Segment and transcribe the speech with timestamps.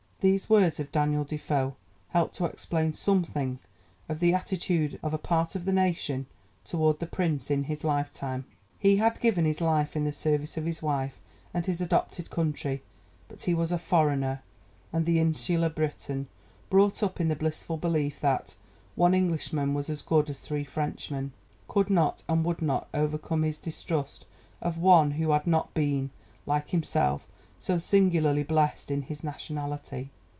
[0.23, 1.75] These words of Daniel Defoe
[2.09, 3.57] help to explain something
[4.07, 6.27] of the attitude of a part of the nation
[6.63, 8.45] toward the Prince in his lifetime.
[8.77, 11.19] He had given his life in the service of his wife
[11.55, 12.83] and his adopted country,
[13.29, 14.43] but he was a 'foreigner,'
[14.93, 16.27] and the insular Briton,
[16.69, 18.53] brought up in the blissful belief that
[18.95, 21.31] "one Englishman was as good as three Frenchmen,"
[21.67, 24.27] could not and would not overcome his distrust
[24.61, 26.11] of one who had not been,
[26.45, 27.25] like himself,
[27.59, 30.09] so singularly blessed in his nationality.